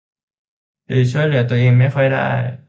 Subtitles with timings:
[0.87, 2.19] หรือช่วยเหลือตัวเองไม่ค่อยได้